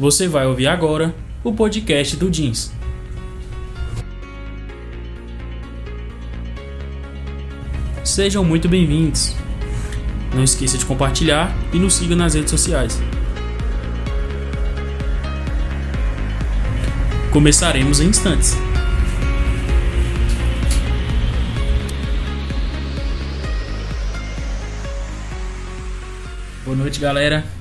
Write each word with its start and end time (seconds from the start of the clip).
Você 0.00 0.26
vai 0.26 0.46
ouvir 0.46 0.66
agora 0.66 1.14
o 1.44 1.52
podcast 1.52 2.16
do 2.16 2.30
Jeans. 2.32 2.72
Sejam 8.02 8.42
muito 8.42 8.66
bem-vindos. 8.66 9.36
Não 10.34 10.42
esqueça 10.42 10.78
de 10.78 10.86
compartilhar 10.86 11.54
e 11.70 11.78
nos 11.78 11.92
siga 11.96 12.16
nas 12.16 12.32
redes 12.32 12.50
sociais. 12.50 12.98
Começaremos 17.30 18.00
em 18.00 18.06
instantes. 18.06 18.56
Boa 26.64 26.74
noite, 26.74 26.98
galera. 26.98 27.59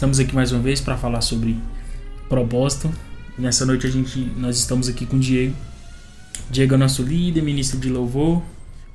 Estamos 0.00 0.18
aqui 0.18 0.34
mais 0.34 0.50
uma 0.50 0.62
vez 0.62 0.80
para 0.80 0.96
falar 0.96 1.20
sobre 1.20 1.58
propósito. 2.26 2.90
Nessa 3.38 3.66
noite 3.66 3.86
a 3.86 3.90
gente, 3.90 4.18
nós 4.38 4.56
estamos 4.56 4.88
aqui 4.88 5.04
com 5.04 5.18
o 5.18 5.20
Diego. 5.20 5.54
Diego 6.50 6.74
é 6.74 6.78
nosso 6.78 7.02
líder, 7.02 7.42
ministro 7.42 7.78
de 7.78 7.90
louvor, 7.90 8.42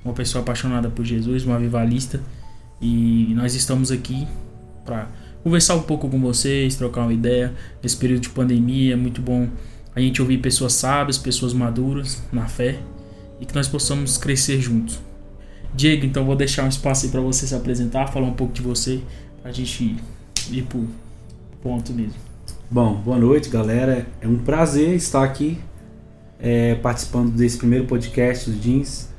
uma 0.04 0.16
pessoa 0.16 0.42
apaixonada 0.42 0.90
por 0.90 1.06
Jesus, 1.06 1.46
uma 1.46 1.58
avivalista. 1.58 2.20
E 2.82 3.32
nós 3.36 3.54
estamos 3.54 3.92
aqui 3.92 4.28
para 4.84 5.08
conversar 5.44 5.76
um 5.76 5.84
pouco 5.84 6.10
com 6.10 6.20
vocês, 6.20 6.76
trocar 6.76 7.02
uma 7.02 7.14
ideia. 7.14 7.54
Nesse 7.84 7.98
período 7.98 8.22
de 8.22 8.30
pandemia 8.30 8.94
é 8.94 8.96
muito 8.98 9.22
bom 9.22 9.48
a 9.96 10.00
gente 10.00 10.24
ouvir 10.24 10.40
pessoas 10.40 10.74
sábias, 10.74 11.20
pessoas 11.20 11.54
maduras 11.54 12.24
na 12.32 12.48
fé 12.48 12.80
e 13.40 13.46
que 13.46 13.54
nós 13.54 13.68
possamos 13.68 14.18
crescer 14.18 14.60
juntos. 14.60 15.00
Diego, 15.72 16.04
então 16.04 16.26
vou 16.26 16.36
deixar 16.36 16.64
um 16.64 16.70
espaço 16.70 17.06
aí 17.06 17.12
para 17.12 17.22
você 17.22 17.46
se 17.46 17.54
apresentar, 17.54 18.08
falar 18.08 18.26
um 18.26 18.34
pouco 18.34 18.54
de 18.54 18.64
você, 18.64 19.02
a 19.44 19.52
gente 19.52 19.98
ir 20.54 20.64
pro 20.64 20.86
ponto 21.62 21.94
mesmo. 21.94 22.16
Bom, 22.70 22.96
boa 22.96 23.18
noite, 23.18 23.50
galera. 23.50 24.08
É 24.20 24.28
um 24.28 24.38
prazer 24.38 24.96
estar 24.96 25.24
aqui 25.24 25.58
é, 26.40 26.76
participando 26.76 27.32
desse 27.32 27.58
primeiro 27.58 27.86
podcast 27.86 28.50
do 28.50 28.60
Jeans. 28.60 29.10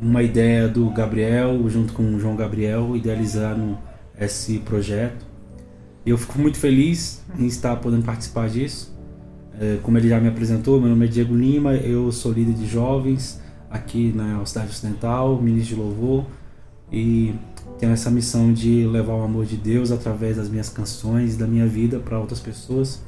Uma 0.00 0.22
ideia 0.22 0.68
do 0.68 0.88
Gabriel, 0.90 1.68
junto 1.68 1.92
com 1.92 2.02
o 2.02 2.18
João 2.18 2.36
Gabriel, 2.36 2.96
idealizaram 2.96 3.78
esse 4.18 4.58
projeto. 4.60 5.26
E 6.04 6.10
eu 6.10 6.16
fico 6.16 6.38
muito 6.38 6.58
feliz 6.58 7.22
em 7.38 7.46
estar 7.46 7.76
podendo 7.76 8.04
participar 8.04 8.48
disso. 8.48 8.96
É, 9.60 9.78
como 9.82 9.98
ele 9.98 10.08
já 10.08 10.18
me 10.20 10.28
apresentou, 10.28 10.80
meu 10.80 10.88
nome 10.88 11.06
é 11.06 11.08
Diego 11.08 11.34
Lima, 11.34 11.74
eu 11.74 12.10
sou 12.10 12.32
líder 12.32 12.54
de 12.54 12.66
jovens 12.66 13.40
aqui 13.70 14.12
na 14.14 14.44
Cidade 14.46 14.70
Ocidental, 14.70 15.40
ministro 15.40 15.76
de 15.76 15.82
louvor. 15.82 16.26
E 16.90 17.34
tenho 17.80 17.94
essa 17.94 18.10
missão 18.10 18.52
de 18.52 18.86
levar 18.86 19.14
o 19.14 19.22
amor 19.22 19.46
de 19.46 19.56
Deus 19.56 19.90
através 19.90 20.36
das 20.36 20.50
minhas 20.50 20.68
canções, 20.68 21.34
da 21.38 21.46
minha 21.46 21.66
vida 21.66 21.98
para 21.98 22.18
outras 22.18 22.38
pessoas. 22.38 23.02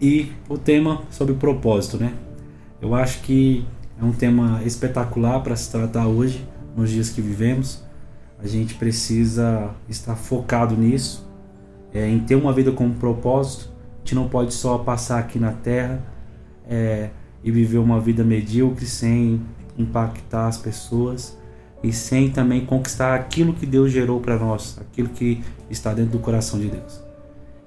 E 0.00 0.32
o 0.48 0.56
tema 0.56 1.02
sobre 1.10 1.34
propósito, 1.34 1.98
né? 1.98 2.14
Eu 2.80 2.94
acho 2.94 3.20
que 3.20 3.66
é 4.00 4.04
um 4.04 4.12
tema 4.12 4.62
espetacular 4.64 5.42
para 5.42 5.54
se 5.54 5.70
tratar 5.70 6.06
hoje, 6.06 6.48
nos 6.74 6.88
dias 6.88 7.10
que 7.10 7.20
vivemos. 7.20 7.82
A 8.38 8.46
gente 8.46 8.74
precisa 8.74 9.74
estar 9.86 10.16
focado 10.16 10.74
nisso, 10.74 11.28
é, 11.92 12.08
em 12.08 12.20
ter 12.20 12.36
uma 12.36 12.54
vida 12.54 12.72
com 12.72 12.86
um 12.86 12.94
propósito. 12.94 13.68
A 13.96 13.98
gente 13.98 14.14
não 14.14 14.30
pode 14.30 14.54
só 14.54 14.78
passar 14.78 15.18
aqui 15.18 15.38
na 15.38 15.52
Terra 15.52 16.02
é, 16.66 17.10
e 17.44 17.50
viver 17.50 17.78
uma 17.78 18.00
vida 18.00 18.24
medíocre 18.24 18.86
sem 18.86 19.42
impactar 19.76 20.46
as 20.46 20.56
pessoas 20.56 21.36
e 21.82 21.92
sem 21.92 22.30
também 22.30 22.64
conquistar 22.64 23.14
aquilo 23.14 23.52
que 23.52 23.66
Deus 23.66 23.92
gerou 23.92 24.20
para 24.20 24.38
nós, 24.38 24.78
aquilo 24.80 25.08
que 25.08 25.42
está 25.70 25.94
dentro 25.94 26.12
do 26.12 26.18
coração 26.18 26.58
de 26.58 26.68
Deus. 26.68 27.00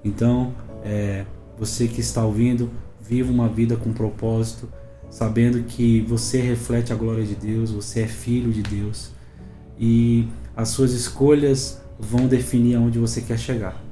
Então, 0.04 0.54
é, 0.84 1.24
você 1.58 1.86
que 1.88 2.00
está 2.00 2.24
ouvindo, 2.24 2.70
viva 3.00 3.30
uma 3.30 3.48
vida 3.48 3.76
com 3.76 3.92
propósito, 3.92 4.68
sabendo 5.10 5.62
que 5.64 6.00
você 6.02 6.40
reflete 6.40 6.92
a 6.92 6.96
glória 6.96 7.24
de 7.24 7.34
Deus, 7.34 7.70
você 7.70 8.00
é 8.00 8.06
filho 8.06 8.52
de 8.52 8.62
Deus 8.62 9.10
e 9.78 10.26
as 10.56 10.68
suas 10.68 10.92
escolhas 10.92 11.82
vão 11.98 12.26
definir 12.26 12.76
aonde 12.76 12.98
você 12.98 13.20
quer 13.20 13.38
chegar. 13.38 13.82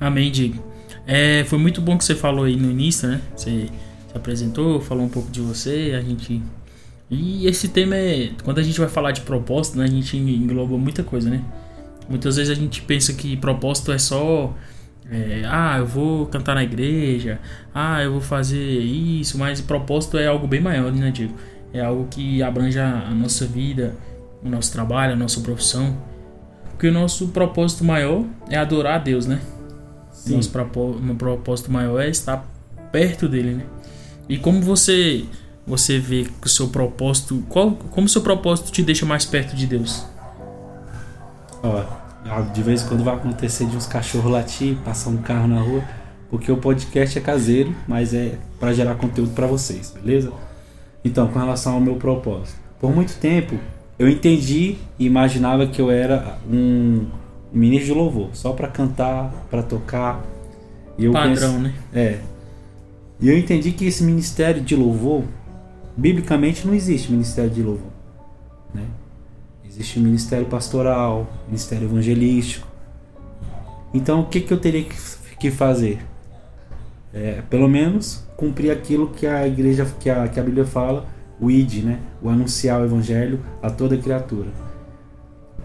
Amém, 0.00 0.30
Diego. 0.30 0.62
É, 1.06 1.44
foi 1.44 1.58
muito 1.58 1.80
bom 1.80 1.96
que 1.96 2.04
você 2.04 2.14
falou 2.14 2.44
aí 2.44 2.56
no 2.56 2.70
início, 2.70 3.08
né? 3.08 3.20
Você 3.34 3.68
se 4.10 4.16
apresentou, 4.16 4.80
falou 4.80 5.04
um 5.04 5.08
pouco 5.08 5.30
de 5.30 5.40
você, 5.40 5.94
a 5.98 6.02
gente 6.02 6.42
e 7.10 7.46
esse 7.46 7.68
tema 7.68 7.96
é. 7.96 8.30
Quando 8.44 8.58
a 8.58 8.62
gente 8.62 8.78
vai 8.78 8.88
falar 8.88 9.12
de 9.12 9.22
propósito, 9.22 9.78
né, 9.78 9.84
a 9.84 9.88
gente 9.88 10.16
engloba 10.16 10.76
muita 10.76 11.02
coisa, 11.02 11.30
né? 11.30 11.42
Muitas 12.08 12.36
vezes 12.36 12.50
a 12.50 12.54
gente 12.54 12.82
pensa 12.82 13.12
que 13.12 13.36
propósito 13.36 13.92
é 13.92 13.98
só. 13.98 14.54
É, 15.10 15.42
ah, 15.46 15.76
eu 15.78 15.86
vou 15.86 16.26
cantar 16.26 16.54
na 16.54 16.62
igreja. 16.62 17.40
Ah, 17.74 18.02
eu 18.02 18.12
vou 18.12 18.20
fazer 18.20 18.58
isso. 18.58 19.38
Mas 19.38 19.60
propósito 19.60 20.18
é 20.18 20.26
algo 20.26 20.46
bem 20.46 20.60
maior, 20.60 20.92
né, 20.92 21.10
Diego? 21.10 21.34
É 21.72 21.80
algo 21.80 22.06
que 22.10 22.42
abrange 22.42 22.78
a 22.78 23.10
nossa 23.10 23.46
vida, 23.46 23.94
o 24.42 24.48
nosso 24.48 24.72
trabalho, 24.72 25.14
a 25.14 25.16
nossa 25.16 25.40
profissão. 25.40 25.96
Porque 26.70 26.88
o 26.88 26.92
nosso 26.92 27.28
propósito 27.28 27.84
maior 27.84 28.24
é 28.50 28.56
adorar 28.56 28.96
a 28.96 28.98
Deus, 28.98 29.26
né? 29.26 29.40
Sim. 30.12 30.36
Nosso 30.36 30.50
propósito 30.50 31.72
maior 31.72 32.00
é 32.00 32.08
estar 32.08 32.46
perto 32.92 33.28
dele, 33.28 33.54
né? 33.54 33.64
E 34.28 34.36
como 34.36 34.60
você 34.60 35.24
você 35.68 35.98
vê 35.98 36.24
que 36.40 36.46
o 36.46 36.50
seu 36.50 36.68
propósito. 36.68 37.42
Qual, 37.48 37.72
como 37.72 38.06
o 38.06 38.10
seu 38.10 38.22
propósito 38.22 38.72
te 38.72 38.82
deixa 38.82 39.04
mais 39.04 39.24
perto 39.24 39.54
de 39.54 39.66
Deus? 39.66 40.04
Ó, 41.62 41.84
de 42.52 42.62
vez 42.62 42.82
em 42.82 42.88
quando 42.88 43.04
vai 43.04 43.14
acontecer 43.14 43.66
de 43.66 43.76
uns 43.76 43.86
cachorros 43.86 44.30
latir, 44.30 44.76
passar 44.84 45.10
um 45.10 45.18
carro 45.18 45.46
na 45.46 45.60
rua, 45.60 45.82
porque 46.30 46.50
o 46.50 46.56
podcast 46.56 47.18
é 47.18 47.20
caseiro, 47.20 47.74
mas 47.86 48.14
é 48.14 48.38
para 48.58 48.72
gerar 48.72 48.94
conteúdo 48.94 49.32
para 49.34 49.46
vocês, 49.46 49.94
beleza? 50.02 50.32
Então, 51.04 51.28
com 51.28 51.38
relação 51.38 51.74
ao 51.74 51.80
meu 51.80 51.96
propósito, 51.96 52.58
por 52.80 52.94
muito 52.94 53.18
tempo 53.18 53.58
eu 53.98 54.08
entendi 54.08 54.76
e 54.98 55.06
imaginava 55.06 55.66
que 55.66 55.80
eu 55.80 55.90
era 55.90 56.38
um 56.48 57.06
ministro 57.52 57.94
de 57.94 57.98
louvor, 57.98 58.30
só 58.32 58.52
para 58.52 58.68
cantar, 58.68 59.32
para 59.50 59.62
tocar. 59.62 60.24
E 60.96 61.04
eu 61.04 61.12
Padrão, 61.12 61.58
né? 61.58 61.74
É. 61.92 62.18
E 63.20 63.28
eu 63.28 63.36
entendi 63.36 63.72
que 63.72 63.86
esse 63.86 64.04
ministério 64.04 64.62
de 64.62 64.76
louvor 64.76 65.24
biblicamente 65.98 66.64
não 66.64 66.72
existe 66.72 67.10
ministério 67.10 67.50
de 67.50 67.60
louvor. 67.60 67.90
Né? 68.72 68.84
Existe 69.66 69.98
o 69.98 70.02
ministério 70.02 70.46
pastoral, 70.46 71.26
ministério 71.46 71.88
evangelístico. 71.88 72.68
Então 73.92 74.20
o 74.20 74.26
que, 74.26 74.40
que 74.40 74.52
eu 74.52 74.60
teria 74.60 74.84
que 75.38 75.50
fazer? 75.50 75.98
É, 77.12 77.42
pelo 77.50 77.68
menos 77.68 78.24
cumprir 78.36 78.70
aquilo 78.70 79.08
que 79.08 79.26
a 79.26 79.46
igreja, 79.48 79.84
que 79.98 80.08
a, 80.08 80.28
que 80.28 80.38
a 80.38 80.42
Bíblia 80.42 80.64
fala, 80.64 81.04
o 81.40 81.50
id, 81.50 81.82
né? 81.82 81.98
o 82.22 82.28
anunciar 82.28 82.80
o 82.80 82.84
evangelho 82.84 83.40
a 83.60 83.68
toda 83.68 83.96
criatura. 83.96 84.50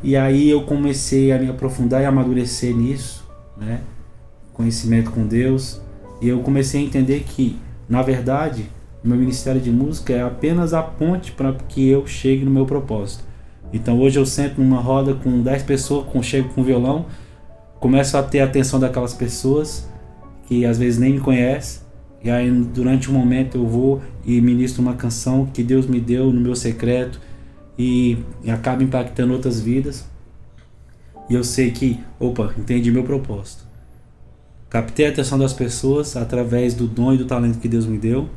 E 0.01 0.17
aí 0.17 0.49
eu 0.49 0.63
comecei 0.63 1.31
a 1.31 1.37
me 1.37 1.47
aprofundar 1.47 2.01
e 2.01 2.05
amadurecer 2.05 2.75
nisso, 2.75 3.23
né? 3.55 3.81
conhecimento 4.51 5.11
com 5.11 5.27
Deus, 5.27 5.79
e 6.19 6.27
eu 6.27 6.39
comecei 6.39 6.81
a 6.81 6.83
entender 6.83 7.23
que, 7.23 7.59
na 7.87 8.01
verdade, 8.01 8.69
meu 9.03 9.17
ministério 9.17 9.59
de 9.59 9.69
música 9.69 10.13
é 10.13 10.21
apenas 10.21 10.73
a 10.73 10.81
ponte 10.81 11.33
para 11.33 11.53
que 11.53 11.89
eu 11.89 12.07
chegue 12.07 12.45
no 12.45 12.51
meu 12.51 12.65
propósito. 12.65 13.25
Então 13.73 13.99
hoje 13.99 14.17
eu 14.17 14.25
sento 14.25 14.61
numa 14.61 14.79
roda 14.79 15.13
com 15.13 15.41
10 15.41 15.63
pessoas, 15.63 16.07
com, 16.07 16.23
chego 16.23 16.49
com 16.49 16.63
violão, 16.63 17.05
começo 17.79 18.15
a 18.17 18.23
ter 18.23 18.39
a 18.39 18.45
atenção 18.45 18.79
daquelas 18.79 19.13
pessoas 19.13 19.89
que 20.47 20.65
às 20.65 20.77
vezes 20.77 20.99
nem 20.99 21.13
me 21.13 21.19
conhecem, 21.19 21.81
e 22.23 22.29
aí 22.29 22.49
durante 22.49 23.09
um 23.09 23.13
momento 23.13 23.57
eu 23.57 23.67
vou 23.67 24.01
e 24.23 24.39
ministro 24.39 24.81
uma 24.81 24.93
canção 24.93 25.45
que 25.45 25.63
Deus 25.63 25.85
me 25.85 25.99
deu 25.99 26.31
no 26.31 26.39
meu 26.39 26.55
secreto 26.55 27.19
e, 27.77 28.17
e 28.43 28.51
acaba 28.51 28.83
impactando 28.83 29.33
outras 29.33 29.59
vidas. 29.59 30.05
E 31.29 31.33
eu 31.33 31.43
sei 31.43 31.71
que, 31.71 31.99
opa, 32.19 32.53
entendi 32.57 32.91
meu 32.91 33.03
propósito. 33.03 33.65
Captei 34.69 35.05
a 35.07 35.09
atenção 35.09 35.37
das 35.37 35.53
pessoas 35.53 36.15
através 36.15 36.73
do 36.73 36.87
dom 36.87 37.13
e 37.13 37.17
do 37.17 37.25
talento 37.25 37.59
que 37.59 37.67
Deus 37.67 37.85
me 37.85 37.97
deu 37.97 38.29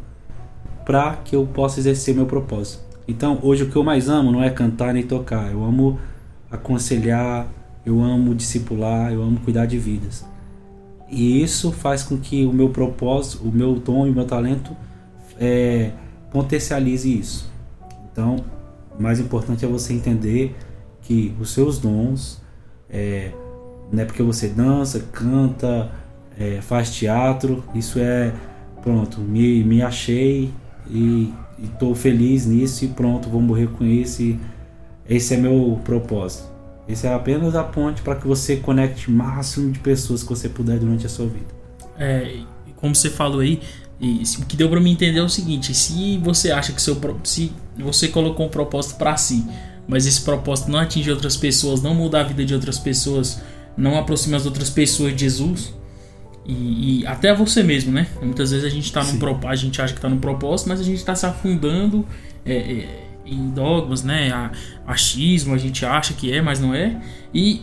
para 0.87 1.17
que 1.17 1.35
eu 1.35 1.45
possa 1.45 1.81
exercer 1.81 2.15
meu 2.15 2.27
propósito. 2.27 2.85
Então, 3.09 3.41
hoje 3.43 3.65
o 3.65 3.69
que 3.69 3.77
eu 3.77 3.83
mais 3.83 4.09
amo 4.09 4.31
não 4.31 4.43
é 4.43 4.49
cantar 4.49 4.95
nem 4.95 5.03
tocar, 5.03 5.51
eu 5.51 5.65
amo 5.65 5.99
aconselhar, 6.49 7.49
eu 7.85 8.01
amo 8.01 8.35
discipular, 8.35 9.13
eu 9.13 9.21
amo 9.21 9.41
cuidar 9.41 9.67
de 9.67 9.79
vidas. 9.79 10.25
E 11.11 11.43
isso 11.43 11.73
faz 11.73 12.05
com 12.05 12.17
que 12.17 12.47
o 12.47 12.53
meu 12.53 12.71
propósito, 12.71 13.47
o 13.47 13.53
meu 13.53 13.75
dom 13.75 14.07
e 14.07 14.11
o 14.11 14.15
meu 14.15 14.25
talento 14.25 14.77
é, 15.41 15.91
potencialize 16.31 17.19
isso. 17.19 17.51
Então, 18.11 18.37
o 18.97 19.03
mais 19.03 19.19
importante 19.19 19.65
é 19.65 19.69
você 19.69 19.93
entender 19.93 20.57
que 21.03 21.35
os 21.41 21.51
seus 21.51 21.79
dons, 21.81 22.41
é, 22.89 23.33
não 23.93 24.03
é 24.03 24.05
porque 24.05 24.23
você 24.23 24.49
dança, 24.49 25.01
canta, 25.13 25.91
é, 26.39 26.61
faz 26.61 26.95
teatro, 26.95 27.65
isso 27.75 27.99
é 27.99 28.33
pronto, 28.83 29.21
me, 29.21 29.65
me 29.65 29.83
achei 29.83 30.53
e 30.91 31.33
estou 31.63 31.95
feliz 31.95 32.47
nisso 32.47 32.85
e 32.85 32.89
pronto, 32.89 33.29
vou 33.29 33.41
morrer 33.41 33.69
com 33.69 33.85
isso. 33.85 34.23
E 34.23 34.39
esse 35.09 35.35
é 35.35 35.37
meu 35.37 35.81
propósito. 35.85 36.45
Esse 36.89 37.07
é 37.07 37.15
apenas 37.15 37.55
a 37.55 37.65
ponte 37.65 38.03
para 38.03 38.15
que 38.15 38.27
você 38.27 38.57
conecte 38.57 39.09
o 39.09 39.13
máximo 39.13 39.73
de 39.73 39.79
pessoas 39.81 40.23
que 40.23 40.29
você 40.29 40.49
puder 40.49 40.79
durante 40.79 41.07
a 41.07 41.09
sua 41.09 41.27
vida. 41.27 41.55
é, 41.99 42.41
como 42.77 42.95
você 42.95 43.11
falou 43.11 43.41
aí, 43.41 43.61
e 44.01 44.23
o 44.39 44.45
que 44.45 44.57
deu 44.57 44.69
para 44.69 44.81
me 44.81 44.91
entender 44.91 45.19
é 45.19 45.23
o 45.23 45.29
seguinte: 45.29 45.75
se 45.75 46.19
você 46.19 46.51
acha 46.51 46.73
que 46.73 46.81
seu 46.81 47.01
se 47.25 47.53
você 47.79 48.09
colocou 48.09 48.47
um 48.47 48.49
propósito 48.51 48.97
para 48.97 49.17
si, 49.17 49.45
mas 49.89 50.07
esse 50.07 50.21
propósito 50.21 50.71
não 50.71 50.79
atinge 50.79 51.11
outras 51.11 51.37
pessoas, 51.37 51.83
não 51.83 51.95
muda 51.95 52.21
a 52.21 52.23
vida 52.23 52.45
de 52.45 52.55
outras 52.55 52.79
pessoas, 52.79 53.41
não 53.77 53.99
aproxima 53.99 54.37
as 54.37 54.45
outras 54.45 54.69
pessoas 54.69 55.15
de 55.15 55.21
Jesus, 55.21 55.73
e, 56.47 57.01
e 57.01 57.07
até 57.07 57.35
você 57.35 57.63
mesmo, 57.63 57.91
né? 57.91 58.07
Muitas 58.23 58.53
vezes 58.53 58.65
a 58.65 58.69
gente 58.69 58.93
tá 58.93 59.03
num 59.03 59.19
pro, 59.19 59.39
a 59.47 59.57
gente 59.57 59.83
acha 59.83 59.93
que 59.93 60.01
tá 60.01 60.09
no 60.09 60.19
propósito, 60.19 60.69
mas 60.69 60.81
a 60.81 60.85
gente 60.85 60.99
está 60.99 61.15
se 61.15 61.27
afundando 61.27 62.07
é, 62.45 62.55
é, 62.55 63.07
em 63.27 63.51
dogmas, 63.51 64.05
né? 64.05 64.31
A, 64.31 64.53
achismo, 64.87 65.55
a 65.55 65.59
gente 65.59 65.85
acha 65.85 66.15
que 66.15 66.33
é, 66.33 66.41
mas 66.41 66.61
não 66.61 66.73
é. 66.73 67.01
E 67.35 67.63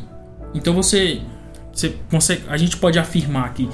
então 0.53 0.73
você 0.73 1.21
você 1.71 1.95
consegue, 2.11 2.43
a 2.49 2.57
gente 2.57 2.77
pode 2.77 2.99
afirmar 2.99 3.53
que 3.53 3.67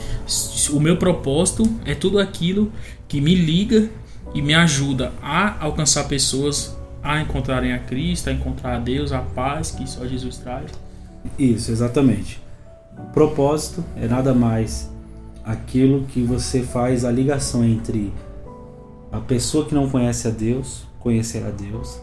o 0.71 0.79
meu 0.79 0.95
propósito 0.95 1.63
é 1.83 1.93
tudo 1.93 2.19
aquilo 2.19 2.71
que 3.07 3.19
me 3.19 3.35
liga 3.35 3.89
e 4.33 4.41
me 4.41 4.53
ajuda 4.53 5.11
a 5.21 5.61
alcançar 5.61 6.07
pessoas 6.07 6.77
a 7.01 7.19
encontrarem 7.19 7.73
a 7.73 7.79
Cristo, 7.79 8.29
a 8.29 8.33
encontrar 8.33 8.75
a 8.75 8.79
Deus, 8.79 9.11
a 9.11 9.19
paz 9.19 9.71
que 9.71 9.89
só 9.89 10.05
Jesus 10.05 10.37
traz. 10.37 10.71
Isso, 11.37 11.71
exatamente. 11.71 12.39
O 12.97 13.11
propósito 13.11 13.83
é 13.97 14.07
nada 14.07 14.33
mais 14.33 14.89
aquilo 15.49 16.03
que 16.03 16.21
você 16.21 16.61
faz 16.61 17.03
a 17.03 17.11
ligação 17.11 17.65
entre 17.65 18.13
a 19.11 19.19
pessoa 19.19 19.65
que 19.65 19.73
não 19.73 19.89
conhece 19.89 20.27
a 20.27 20.31
Deus, 20.31 20.87
conhecer 20.99 21.43
a 21.43 21.49
Deus, 21.49 21.99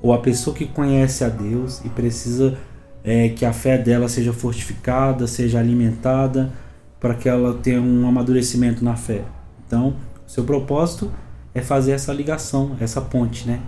ou 0.00 0.12
a 0.12 0.18
pessoa 0.18 0.54
que 0.54 0.64
conhece 0.64 1.24
a 1.24 1.28
Deus 1.28 1.84
e 1.84 1.88
precisa 1.88 2.56
é, 3.02 3.30
que 3.30 3.44
a 3.44 3.52
fé 3.52 3.76
dela 3.76 4.08
seja 4.08 4.32
fortificada, 4.32 5.26
seja 5.26 5.58
alimentada, 5.58 6.52
para 7.00 7.16
que 7.16 7.28
ela 7.28 7.54
tenha 7.54 7.80
um 7.80 8.06
amadurecimento 8.06 8.84
na 8.84 8.94
fé. 8.94 9.24
Então, 9.66 9.96
seu 10.24 10.44
propósito 10.44 11.10
é 11.52 11.60
fazer 11.60 11.92
essa 11.92 12.12
ligação, 12.12 12.76
essa 12.78 13.00
ponte, 13.00 13.44
né, 13.44 13.60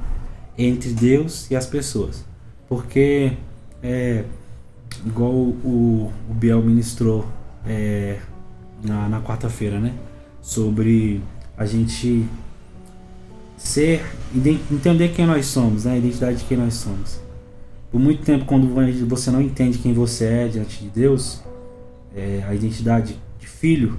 entre 0.56 0.90
Deus 0.90 1.50
e 1.50 1.56
as 1.56 1.66
pessoas, 1.66 2.24
porque 2.68 3.32
é 3.82 4.22
igual 5.04 5.32
o, 5.32 6.12
o 6.30 6.34
Biel 6.34 6.62
ministrou 6.62 7.26
é, 7.66 8.18
na, 8.86 9.08
na 9.08 9.20
quarta-feira, 9.20 9.78
né, 9.78 9.92
sobre 10.40 11.20
a 11.56 11.66
gente 11.66 12.26
ser 13.56 14.04
entender 14.70 15.08
quem 15.08 15.26
nós 15.26 15.46
somos, 15.46 15.84
né, 15.84 15.92
a 15.92 15.96
identidade 15.96 16.38
de 16.38 16.44
quem 16.44 16.56
nós 16.56 16.74
somos. 16.74 17.20
Por 17.90 18.00
muito 18.00 18.22
tempo, 18.22 18.44
quando 18.44 18.68
você 19.06 19.30
não 19.30 19.40
entende 19.40 19.78
quem 19.78 19.92
você 19.92 20.24
é 20.24 20.48
diante 20.48 20.82
de 20.82 20.90
Deus, 20.90 21.42
é, 22.14 22.44
a 22.46 22.54
identidade 22.54 23.18
de 23.38 23.46
filho, 23.46 23.96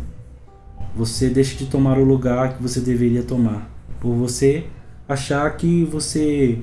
você 0.96 1.30
deixa 1.30 1.56
de 1.56 1.66
tomar 1.66 1.98
o 1.98 2.04
lugar 2.04 2.56
que 2.56 2.62
você 2.62 2.80
deveria 2.80 3.24
tomar. 3.24 3.70
Por 4.00 4.14
você 4.14 4.66
achar 5.08 5.50
que 5.56 5.84
você 5.86 6.60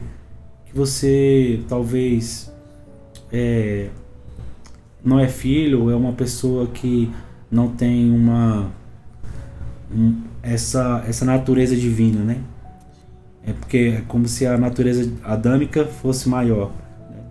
que 0.66 0.76
você 0.76 1.60
talvez 1.68 2.52
é, 3.32 3.88
não 5.04 5.20
é 5.20 5.28
filho, 5.28 5.90
é 5.90 5.96
uma 5.96 6.12
pessoa 6.12 6.66
que 6.66 7.10
não 7.54 7.68
tem 7.68 8.10
uma 8.10 8.70
um, 9.94 10.22
essa 10.42 11.04
essa 11.06 11.24
natureza 11.24 11.76
divina, 11.76 12.20
né? 12.20 12.38
É 13.46 13.52
porque 13.52 13.96
é 13.98 14.00
como 14.08 14.26
se 14.26 14.44
a 14.46 14.58
natureza 14.58 15.10
adâmica 15.22 15.84
fosse 15.84 16.28
maior. 16.28 16.72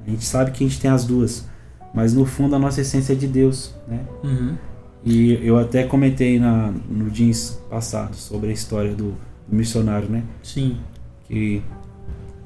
A 0.06 0.10
gente 0.10 0.24
sabe 0.24 0.52
que 0.52 0.64
a 0.64 0.68
gente 0.68 0.80
tem 0.80 0.90
as 0.90 1.06
duas, 1.06 1.46
mas 1.94 2.14
no 2.14 2.26
fundo 2.26 2.56
a 2.56 2.60
nossa 2.60 2.82
essência 2.82 3.14
é 3.14 3.16
de 3.16 3.28
Deus, 3.28 3.76
né? 3.88 4.00
Uhum. 4.24 4.56
E 5.04 5.34
eu 5.46 5.58
até 5.58 5.84
comentei 5.84 6.40
na, 6.40 6.72
no 6.90 7.10
jeans 7.10 7.60
passado 7.70 8.16
sobre 8.16 8.50
a 8.50 8.54
história 8.54 8.92
do, 8.92 9.16
do, 9.48 9.56
missionário, 9.56 10.08
né? 10.08 10.24
Sim. 10.42 10.78
Que, 11.26 11.62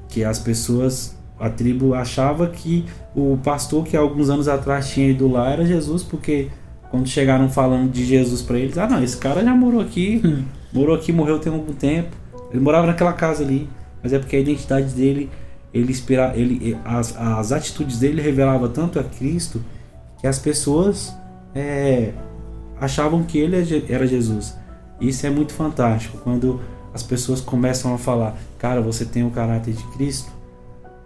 que 0.08 0.24
as 0.24 0.38
pessoas, 0.38 1.16
a 1.38 1.48
tribo 1.48 1.94
achava 1.94 2.48
que 2.48 2.84
o 3.14 3.38
pastor 3.44 3.84
que 3.84 3.96
alguns 3.96 4.28
anos 4.28 4.48
atrás 4.48 4.88
tinha 4.90 5.08
ido 5.08 5.28
lá 5.28 5.50
era 5.50 5.64
Jesus, 5.64 6.02
porque 6.02 6.48
quando 6.90 7.06
chegaram 7.06 7.48
falando 7.48 7.90
de 7.90 8.04
Jesus 8.04 8.42
para 8.42 8.58
eles, 8.58 8.78
ah 8.78 8.86
não, 8.86 9.02
esse 9.02 9.16
cara 9.16 9.44
já 9.44 9.54
morou 9.54 9.80
aqui, 9.80 10.20
hum. 10.24 10.44
morou 10.72 10.96
aqui, 10.96 11.12
morreu 11.12 11.38
tem 11.38 11.52
algum 11.52 11.72
tempo. 11.72 12.16
Ele 12.50 12.60
morava 12.60 12.86
naquela 12.86 13.12
casa 13.12 13.44
ali, 13.44 13.68
mas 14.02 14.12
é 14.12 14.18
porque 14.18 14.36
a 14.36 14.40
identidade 14.40 14.94
dele 14.94 15.30
ele 15.72 15.90
inspira, 15.90 16.32
ele, 16.34 16.76
as, 16.84 17.14
as 17.16 17.52
atitudes 17.52 17.98
dele 17.98 18.22
revelava 18.22 18.68
tanto 18.68 18.98
a 18.98 19.04
Cristo 19.04 19.62
que 20.18 20.26
as 20.26 20.38
pessoas 20.38 21.14
é, 21.54 22.12
achavam 22.80 23.22
que 23.22 23.38
ele 23.38 23.56
é 23.56 23.92
era 23.92 24.06
Jesus. 24.06 24.56
Isso 25.00 25.26
é 25.26 25.30
muito 25.30 25.52
fantástico 25.52 26.18
quando 26.18 26.60
as 26.92 27.02
pessoas 27.02 27.40
começam 27.40 27.94
a 27.94 27.98
falar, 27.98 28.36
cara, 28.58 28.80
você 28.80 29.04
tem 29.04 29.24
o 29.24 29.30
caráter 29.30 29.74
de 29.74 29.84
Cristo, 29.88 30.32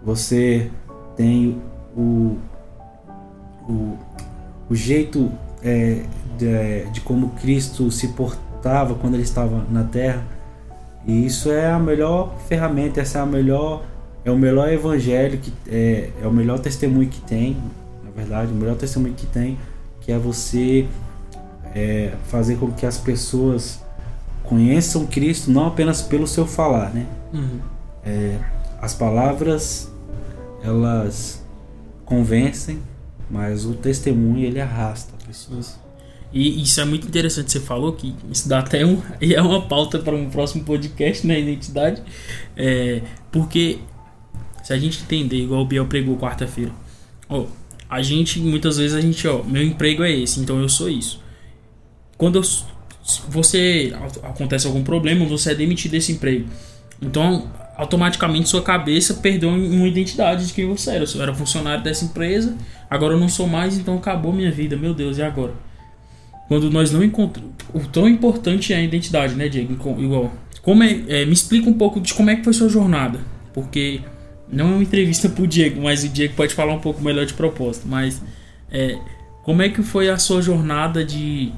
você 0.01 0.71
tem 1.15 1.61
o, 1.95 2.37
o, 3.67 3.97
o 4.69 4.75
jeito 4.75 5.31
é, 5.63 6.03
de, 6.37 6.91
de 6.91 7.01
como 7.01 7.29
Cristo 7.29 7.89
se 7.91 8.09
portava 8.09 8.95
quando 8.95 9.15
ele 9.15 9.23
estava 9.23 9.63
na 9.69 9.83
Terra. 9.83 10.23
E 11.05 11.25
isso 11.25 11.51
é 11.51 11.69
a 11.69 11.79
melhor 11.79 12.37
ferramenta, 12.47 13.01
essa 13.01 13.19
é 13.19 13.21
a 13.21 13.25
melhor 13.25 13.83
é 14.25 14.31
o 14.31 14.37
melhor 14.37 14.71
evangelho 14.71 15.37
que 15.37 15.53
é, 15.67 16.09
é 16.21 16.27
o 16.27 16.31
melhor 16.31 16.57
testemunho 16.59 17.09
que 17.09 17.19
tem, 17.21 17.57
na 18.05 18.11
verdade, 18.11 18.53
o 18.53 18.55
melhor 18.55 18.77
testemunho 18.77 19.13
que 19.13 19.25
tem, 19.25 19.57
que 19.99 20.13
é 20.13 20.17
você 20.17 20.87
é, 21.75 22.13
fazer 22.27 22.55
com 22.55 22.71
que 22.71 22.85
as 22.85 22.97
pessoas 22.97 23.81
conheçam 24.43 25.05
Cristo 25.05 25.51
não 25.51 25.67
apenas 25.67 26.01
pelo 26.01 26.27
seu 26.27 26.45
falar, 26.45 26.93
né? 26.93 27.05
Uhum. 27.33 27.59
É, 28.05 28.37
as 28.81 28.93
palavras 28.93 29.91
elas 30.63 31.43
convencem, 32.05 32.79
mas 33.29 33.65
o 33.65 33.73
testemunho 33.73 34.45
ele 34.45 34.61
arrasta 34.61 35.12
pessoas. 35.33 35.79
E 36.31 36.61
isso 36.61 36.79
é 36.79 36.85
muito 36.85 37.07
interessante 37.07 37.51
você 37.51 37.59
falou 37.59 37.93
que 37.93 38.15
isso 38.31 38.47
dá 38.47 38.59
até 38.59 38.85
um 38.85 39.01
é 39.21 39.41
uma 39.41 39.61
pauta 39.67 39.99
para 39.99 40.15
um 40.15 40.29
próximo 40.29 40.63
podcast 40.63 41.25
na 41.25 41.33
né, 41.33 41.41
identidade, 41.41 42.01
é, 42.55 43.01
porque 43.31 43.79
se 44.63 44.73
a 44.73 44.77
gente 44.77 45.01
entender, 45.03 45.37
igual 45.37 45.61
o 45.61 45.65
Biel 45.65 45.85
pregou 45.85 46.17
quarta-feira, 46.17 46.71
ó, 47.27 47.45
a 47.89 48.01
gente, 48.01 48.39
muitas 48.39 48.77
vezes 48.77 48.95
a 48.95 49.01
gente, 49.01 49.27
ó, 49.27 49.43
meu 49.43 49.61
emprego 49.61 50.03
é 50.03 50.11
esse, 50.11 50.39
então 50.39 50.59
eu 50.59 50.69
sou 50.69 50.89
isso. 50.89 51.21
Quando 52.17 52.37
eu, 52.37 52.43
você 53.29 53.93
acontece 54.23 54.65
algum 54.65 54.83
problema, 54.83 55.25
você 55.25 55.51
é 55.51 55.55
demitido 55.55 55.91
desse 55.91 56.13
emprego. 56.13 56.47
Então, 57.01 57.51
automaticamente 57.75 58.49
sua 58.49 58.61
cabeça 58.61 59.15
perdeu 59.15 59.49
uma 59.49 59.87
identidade 59.87 60.45
de 60.47 60.53
quem 60.53 60.67
você 60.67 60.91
era. 60.91 61.05
Eu 61.13 61.21
era 61.21 61.33
funcionário 61.33 61.83
dessa 61.83 62.05
empresa, 62.05 62.55
agora 62.89 63.13
eu 63.13 63.19
não 63.19 63.29
sou 63.29 63.47
mais, 63.47 63.77
então 63.77 63.97
acabou 63.97 64.31
minha 64.31 64.51
vida. 64.51 64.75
Meu 64.75 64.93
Deus, 64.93 65.17
e 65.17 65.23
agora? 65.23 65.53
Quando 66.47 66.69
nós 66.69 66.91
não 66.91 67.03
encontramos. 67.03 67.51
O 67.73 67.79
tão 67.79 68.07
importante 68.07 68.73
é 68.73 68.77
a 68.77 68.81
identidade, 68.81 69.33
né, 69.35 69.47
Diego? 69.47 69.73
Igual. 69.99 70.31
Como 70.61 70.83
é, 70.83 71.01
é, 71.07 71.25
me 71.25 71.33
explica 71.33 71.69
um 71.69 71.73
pouco 71.73 71.99
de 71.99 72.13
como 72.13 72.29
é 72.29 72.35
que 72.35 72.43
foi 72.43 72.53
sua 72.53 72.69
jornada. 72.69 73.19
Porque 73.53 74.01
não 74.51 74.65
é 74.65 74.73
uma 74.73 74.83
entrevista 74.83 75.27
pro 75.27 75.47
Diego, 75.47 75.81
mas 75.81 76.03
o 76.03 76.09
Diego 76.09 76.35
pode 76.35 76.53
falar 76.53 76.73
um 76.73 76.79
pouco 76.79 77.01
melhor 77.03 77.25
de 77.25 77.33
propósito. 77.33 77.87
Mas 77.87 78.21
é, 78.71 78.97
como 79.43 79.61
é 79.61 79.69
que 79.69 79.81
foi 79.81 80.09
a 80.09 80.17
sua 80.17 80.41
jornada 80.41 81.03
de. 81.03 81.51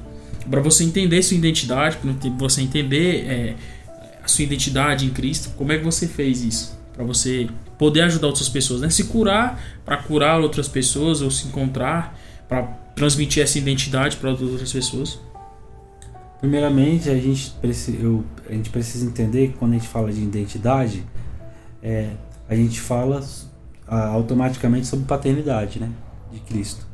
para 0.50 0.60
você 0.60 0.84
entender 0.84 1.22
sua 1.22 1.36
identidade, 1.36 1.98
para 1.98 2.30
você 2.38 2.62
entender 2.62 3.26
é, 3.28 3.54
a 4.26 4.28
sua 4.28 4.42
identidade 4.42 5.06
em 5.06 5.10
Cristo, 5.10 5.50
como 5.56 5.70
é 5.72 5.78
que 5.78 5.84
você 5.84 6.08
fez 6.08 6.42
isso? 6.42 6.76
Para 6.92 7.04
você 7.04 7.48
poder 7.78 8.02
ajudar 8.02 8.26
outras 8.26 8.48
pessoas, 8.48 8.80
né? 8.80 8.90
Se 8.90 9.04
curar, 9.04 9.62
para 9.84 9.96
curar 9.98 10.40
outras 10.40 10.66
pessoas, 10.66 11.22
ou 11.22 11.30
se 11.30 11.46
encontrar, 11.46 12.18
para 12.48 12.62
transmitir 12.96 13.42
essa 13.42 13.56
identidade 13.56 14.16
para 14.16 14.30
outras 14.30 14.72
pessoas. 14.72 15.20
Primeiramente, 16.40 17.08
a 17.08 17.16
gente, 17.16 17.50
precisa, 17.60 17.96
eu, 17.98 18.24
a 18.48 18.52
gente 18.52 18.68
precisa 18.70 19.06
entender 19.06 19.48
que 19.48 19.58
quando 19.58 19.72
a 19.72 19.74
gente 19.74 19.88
fala 19.88 20.12
de 20.12 20.20
identidade, 20.20 21.04
é, 21.80 22.10
a 22.48 22.54
gente 22.56 22.80
fala 22.80 23.24
automaticamente 23.86 24.86
sobre 24.86 25.06
paternidade, 25.06 25.78
né, 25.78 25.88
de 26.32 26.40
Cristo. 26.40 26.84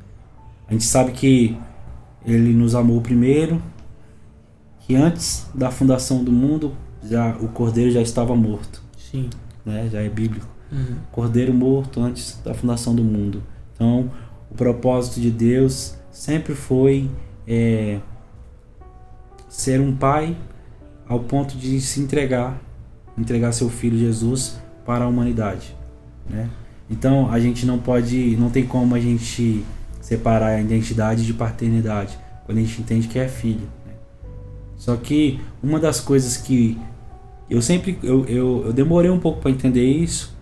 A 0.68 0.72
gente 0.72 0.84
sabe 0.84 1.12
que 1.12 1.56
ele 2.26 2.52
nos 2.52 2.74
amou 2.74 3.00
primeiro, 3.00 3.62
que 4.80 4.94
antes 4.94 5.46
da 5.54 5.70
fundação 5.70 6.22
do 6.22 6.30
mundo 6.30 6.76
já 7.02 7.36
o 7.36 7.48
cordeiro 7.48 7.90
já 7.90 8.00
estava 8.00 8.34
morto. 8.34 8.82
Sim. 8.96 9.28
Né, 9.64 9.88
já 9.90 10.00
é 10.00 10.08
bíblico. 10.08 10.46
Uhum. 10.70 10.96
Cordeiro 11.10 11.52
morto 11.52 12.00
antes 12.00 12.40
da 12.44 12.54
fundação 12.54 12.94
do 12.94 13.04
mundo. 13.04 13.42
Então, 13.74 14.10
o 14.50 14.54
propósito 14.54 15.20
de 15.20 15.30
Deus 15.30 15.94
sempre 16.10 16.54
foi 16.54 17.10
é, 17.46 17.98
ser 19.48 19.80
um 19.80 19.94
pai 19.94 20.36
ao 21.06 21.20
ponto 21.20 21.56
de 21.56 21.80
se 21.80 22.00
entregar, 22.00 22.60
entregar 23.18 23.52
seu 23.52 23.68
filho 23.68 23.98
Jesus 23.98 24.58
para 24.84 25.04
a 25.04 25.08
humanidade, 25.08 25.76
né? 26.28 26.48
Então 26.88 27.30
a 27.30 27.40
gente 27.40 27.64
não 27.64 27.78
pode, 27.78 28.36
não 28.36 28.50
tem 28.50 28.66
como 28.66 28.94
a 28.94 29.00
gente 29.00 29.64
separar 30.00 30.48
a 30.48 30.60
identidade 30.60 31.24
de 31.24 31.32
paternidade 31.32 32.18
quando 32.44 32.58
a 32.58 32.60
gente 32.60 32.80
entende 32.82 33.08
que 33.08 33.18
é 33.18 33.28
filho. 33.28 33.68
Né? 33.86 33.92
Só 34.76 34.96
que 34.96 35.40
uma 35.62 35.78
das 35.78 36.00
coisas 36.00 36.36
que 36.36 36.78
eu 37.52 37.62
sempre 37.62 37.98
eu, 38.02 38.24
eu, 38.26 38.62
eu 38.66 38.72
demorei 38.72 39.10
um 39.10 39.18
pouco 39.18 39.40
para 39.40 39.50
entender 39.50 39.84
isso, 39.84 40.34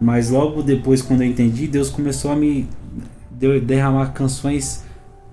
mas 0.00 0.30
logo 0.30 0.62
depois 0.62 1.02
quando 1.02 1.22
eu 1.22 1.28
entendi, 1.28 1.66
Deus 1.66 1.90
começou 1.90 2.30
a 2.30 2.36
me 2.36 2.68
derramar 3.62 4.12
canções 4.12 4.82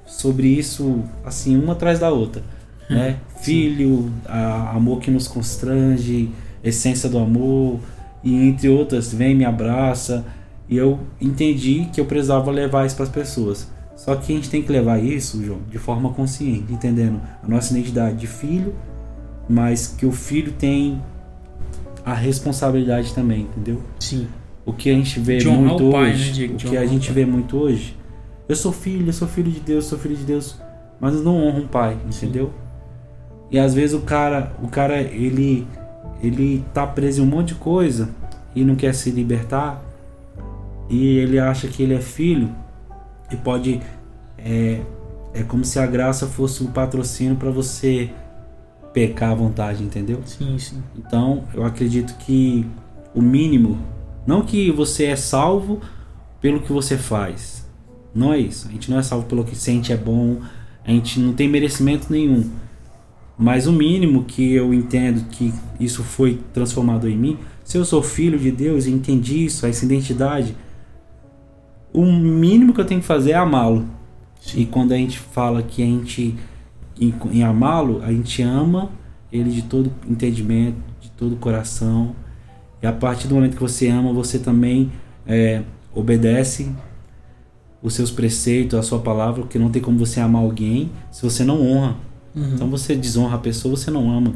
sobre 0.05 0.47
isso 0.47 1.03
assim 1.23 1.57
uma 1.57 1.73
atrás 1.73 1.99
da 1.99 2.09
outra, 2.09 2.43
né? 2.89 3.17
Filho, 3.41 4.11
a, 4.25 4.75
amor 4.75 4.99
que 4.99 5.09
nos 5.09 5.27
constrange, 5.27 6.29
essência 6.63 7.09
do 7.09 7.17
amor 7.17 7.79
e 8.23 8.35
entre 8.47 8.69
outras, 8.69 9.13
vem 9.13 9.33
me 9.35 9.45
abraça. 9.45 10.25
E 10.69 10.77
eu 10.77 10.99
entendi 11.19 11.87
que 11.91 11.99
eu 11.99 12.05
precisava 12.05 12.51
levar 12.51 12.85
isso 12.85 12.95
para 12.95 13.05
as 13.05 13.11
pessoas. 13.11 13.67
Só 13.95 14.15
que 14.15 14.31
a 14.31 14.35
gente 14.35 14.49
tem 14.49 14.61
que 14.61 14.71
levar 14.71 15.03
isso, 15.03 15.43
João, 15.43 15.59
de 15.69 15.77
forma 15.77 16.11
consciente, 16.11 16.71
entendendo 16.73 17.21
a 17.43 17.47
nossa 17.47 17.71
identidade 17.71 18.17
de 18.17 18.27
filho, 18.27 18.73
mas 19.47 19.87
que 19.87 20.05
o 20.05 20.11
filho 20.11 20.53
tem 20.53 21.01
a 22.05 22.13
responsabilidade 22.13 23.13
também, 23.13 23.41
entendeu? 23.41 23.81
Sim. 23.99 24.27
O 24.65 24.73
que 24.73 24.89
a 24.89 24.93
gente 24.93 25.19
vê 25.19 25.47
honrar 25.47 25.61
muito 25.61 25.91
pai, 25.91 26.11
hoje, 26.11 26.27
né, 26.27 26.33
Diego? 26.33 26.53
o 26.53 26.57
De 26.57 26.65
que 26.67 26.77
a 26.77 26.85
gente 26.85 27.11
vê 27.11 27.25
muito 27.25 27.57
hoje, 27.57 27.97
eu 28.47 28.55
sou 28.55 28.71
filho, 28.71 29.07
eu 29.07 29.13
sou 29.13 29.27
filho 29.27 29.51
de 29.51 29.59
Deus, 29.59 29.85
sou 29.85 29.97
filho 29.97 30.15
de 30.15 30.23
Deus, 30.23 30.57
mas 30.99 31.15
eu 31.15 31.23
não 31.23 31.35
honro 31.35 31.61
um 31.61 31.67
pai, 31.67 31.97
entendeu? 32.05 32.51
E 33.49 33.59
às 33.59 33.73
vezes 33.73 33.95
o 33.95 34.01
cara, 34.01 34.53
o 34.61 34.67
cara 34.67 35.01
ele 35.01 35.67
ele 36.21 36.63
tá 36.73 36.85
preso 36.85 37.21
em 37.21 37.25
um 37.25 37.27
monte 37.27 37.49
de 37.49 37.55
coisa 37.55 38.09
e 38.55 38.63
não 38.63 38.75
quer 38.75 38.93
se 38.93 39.09
libertar 39.09 39.83
e 40.87 41.17
ele 41.17 41.39
acha 41.39 41.67
que 41.67 41.81
ele 41.81 41.95
é 41.95 41.99
filho 41.99 42.53
e 43.31 43.35
pode 43.35 43.81
é, 44.37 44.81
é 45.33 45.43
como 45.43 45.65
se 45.65 45.79
a 45.79 45.85
graça 45.85 46.27
fosse 46.27 46.63
um 46.63 46.67
patrocínio 46.67 47.35
para 47.35 47.49
você 47.49 48.11
pecar 48.93 49.31
à 49.31 49.35
vontade, 49.35 49.83
entendeu? 49.83 50.21
Sim, 50.25 50.57
sim. 50.57 50.83
Então, 50.97 51.43
eu 51.53 51.63
acredito 51.63 52.15
que 52.17 52.65
o 53.13 53.21
mínimo, 53.21 53.77
não 54.25 54.41
que 54.41 54.71
você 54.71 55.05
é 55.05 55.15
salvo 55.15 55.81
pelo 56.39 56.59
que 56.59 56.71
você 56.71 56.97
faz. 56.97 57.67
Não 58.13 58.33
é 58.33 58.39
isso. 58.39 58.67
A 58.67 58.71
gente 58.71 58.91
não 58.91 58.99
é 58.99 59.03
salvo 59.03 59.25
pelo 59.25 59.43
que 59.43 59.55
sente 59.55 59.93
é 59.93 59.97
bom, 59.97 60.41
a 60.85 60.91
gente 60.91 61.19
não 61.19 61.33
tem 61.33 61.47
merecimento 61.47 62.11
nenhum. 62.11 62.49
Mas 63.37 63.65
o 63.67 63.71
mínimo 63.71 64.25
que 64.25 64.53
eu 64.53 64.73
entendo 64.73 65.27
que 65.29 65.53
isso 65.79 66.03
foi 66.03 66.39
transformado 66.53 67.09
em 67.09 67.17
mim, 67.17 67.37
se 67.63 67.77
eu 67.77 67.85
sou 67.85 68.03
filho 68.03 68.37
de 68.37 68.51
Deus 68.51 68.85
e 68.85 68.91
entendi 68.91 69.45
isso, 69.45 69.65
essa 69.65 69.85
identidade, 69.85 70.55
o 71.93 72.05
mínimo 72.05 72.73
que 72.73 72.81
eu 72.81 72.85
tenho 72.85 73.01
que 73.01 73.07
fazer 73.07 73.31
é 73.31 73.35
amá-lo. 73.35 73.85
E 74.55 74.65
quando 74.65 74.91
a 74.91 74.97
gente 74.97 75.19
fala 75.19 75.61
que 75.61 75.81
a 75.81 75.85
gente 75.85 76.35
em, 77.01 77.13
em 77.31 77.43
amá-lo, 77.43 78.01
a 78.03 78.11
gente 78.11 78.43
ama 78.43 78.91
ele 79.31 79.49
de 79.49 79.63
todo 79.63 79.91
entendimento, 80.07 80.77
de 80.99 81.09
todo 81.11 81.35
coração. 81.35 82.15
E 82.81 82.85
a 82.85 82.93
partir 82.93 83.27
do 83.27 83.35
momento 83.35 83.55
que 83.55 83.61
você 83.61 83.87
ama, 83.87 84.13
você 84.13 84.37
também 84.37 84.91
é, 85.25 85.63
obedece 85.93 86.71
os 87.81 87.95
seus 87.95 88.11
preceitos, 88.11 88.77
a 88.77 88.83
sua 88.83 88.99
palavra, 88.99 89.41
porque 89.41 89.57
não 89.57 89.69
tem 89.69 89.81
como 89.81 89.97
você 89.97 90.19
amar 90.19 90.43
alguém 90.43 90.91
se 91.11 91.23
você 91.23 91.43
não 91.43 91.59
honra. 91.65 91.95
Uhum. 92.35 92.53
Então 92.53 92.69
você 92.69 92.95
desonra 92.95 93.35
a 93.35 93.39
pessoa, 93.39 93.75
você 93.75 93.89
não 93.89 94.11
ama. 94.15 94.35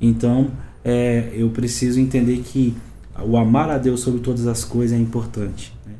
Então 0.00 0.52
é, 0.84 1.30
eu 1.34 1.50
preciso 1.50 1.98
entender 1.98 2.38
que 2.38 2.76
o 3.24 3.36
amar 3.36 3.68
a 3.70 3.78
Deus 3.78 4.00
sobre 4.00 4.20
todas 4.20 4.46
as 4.46 4.64
coisas 4.64 4.96
é 4.96 5.00
importante. 5.00 5.74
né? 5.84 5.94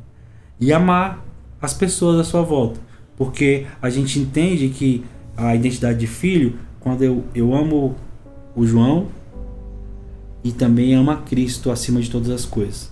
E 0.59 0.71
amar 0.71 1.25
as 1.61 1.73
pessoas 1.73 2.19
à 2.19 2.23
sua 2.23 2.41
volta. 2.41 2.79
Porque 3.17 3.65
a 3.81 3.89
gente 3.89 4.19
entende 4.19 4.69
que 4.69 5.03
a 5.37 5.55
identidade 5.55 5.99
de 5.99 6.07
filho, 6.07 6.57
quando 6.79 7.03
eu, 7.03 7.23
eu 7.33 7.53
amo 7.53 7.95
o 8.55 8.65
João 8.65 9.07
e 10.43 10.51
também 10.51 10.95
amo 10.95 11.11
a 11.11 11.17
Cristo 11.17 11.71
acima 11.71 12.01
de 12.01 12.09
todas 12.09 12.29
as 12.29 12.43
coisas. 12.43 12.91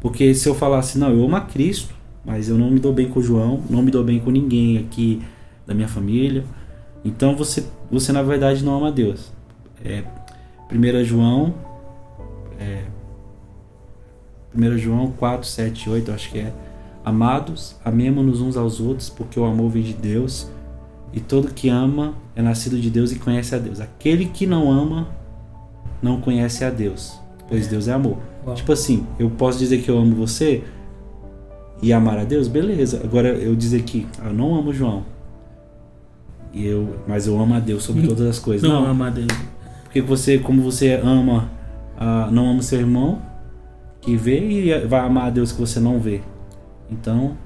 Porque 0.00 0.34
se 0.34 0.48
eu 0.48 0.54
falasse, 0.54 0.98
não, 0.98 1.10
eu 1.10 1.22
amo 1.22 1.36
a 1.36 1.42
Cristo, 1.42 1.94
mas 2.24 2.48
eu 2.48 2.56
não 2.56 2.70
me 2.70 2.80
dou 2.80 2.92
bem 2.92 3.08
com 3.08 3.20
o 3.20 3.22
João, 3.22 3.62
não 3.68 3.82
me 3.82 3.90
dou 3.90 4.02
bem 4.02 4.18
com 4.18 4.30
ninguém 4.30 4.78
aqui 4.78 5.22
da 5.66 5.74
minha 5.74 5.88
família, 5.88 6.44
então 7.04 7.36
você, 7.36 7.64
você 7.90 8.10
na 8.10 8.22
verdade 8.22 8.64
não 8.64 8.78
ama 8.78 8.90
Deus. 8.90 9.30
É, 9.84 10.02
1 10.72 11.04
João 11.04 11.54
é, 12.58 12.84
1 14.54 14.78
João 14.78 15.12
4, 15.12 15.46
7, 15.46 15.90
8, 15.90 16.12
acho 16.12 16.30
que 16.30 16.38
é. 16.38 16.52
Amados, 17.04 17.76
amemos-nos 17.84 18.40
uns 18.40 18.56
aos 18.56 18.80
outros, 18.80 19.08
porque 19.08 19.40
o 19.40 19.44
amor 19.44 19.70
vem 19.70 19.82
de 19.82 19.94
Deus, 19.94 20.50
e 21.12 21.20
todo 21.20 21.48
que 21.48 21.68
ama 21.68 22.14
é 22.36 22.42
nascido 22.42 22.78
de 22.78 22.90
Deus 22.90 23.12
e 23.12 23.18
conhece 23.18 23.54
a 23.54 23.58
Deus. 23.58 23.80
Aquele 23.80 24.26
que 24.26 24.46
não 24.46 24.70
ama 24.70 25.08
não 26.02 26.20
conhece 26.20 26.64
a 26.64 26.70
Deus, 26.70 27.18
pois 27.48 27.66
Deus 27.66 27.88
é 27.88 27.92
amor. 27.92 28.18
Uau. 28.46 28.54
Tipo 28.54 28.72
assim, 28.72 29.06
eu 29.18 29.28
posso 29.30 29.58
dizer 29.58 29.82
que 29.82 29.90
eu 29.90 29.98
amo 29.98 30.14
você 30.14 30.62
e 31.82 31.92
amar 31.92 32.18
a 32.18 32.24
Deus, 32.24 32.46
beleza. 32.48 33.00
Agora 33.02 33.28
eu 33.28 33.54
dizer 33.56 33.82
que 33.82 34.06
"Ah, 34.20 34.28
eu 34.28 34.34
não 34.34 34.54
amo 34.54 34.72
João, 34.72 35.04
e 36.52 36.66
eu, 36.66 36.96
mas 37.06 37.26
eu 37.26 37.40
amo 37.40 37.54
a 37.54 37.60
Deus 37.60 37.82
sobre 37.82 38.02
todas 38.08 38.26
as 38.26 38.38
coisas. 38.38 38.68
Não, 38.68 38.82
Não, 38.82 38.90
ama 38.90 39.06
a 39.08 39.10
Deus. 39.10 39.28
porque 39.84 40.00
você, 40.00 40.38
como 40.38 40.62
você 40.62 40.94
ama, 41.02 41.50
ah, 41.98 42.28
não 42.30 42.50
ama 42.50 42.62
seu 42.62 42.78
irmão 42.80 43.20
que 44.00 44.16
vê 44.16 44.38
e 44.40 44.86
vai 44.86 45.00
amar 45.00 45.26
a 45.26 45.30
Deus 45.30 45.52
que 45.52 45.60
você 45.60 45.78
não 45.78 45.98
vê. 46.00 46.20
Então, 46.90 47.36